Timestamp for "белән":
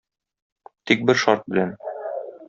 1.53-1.75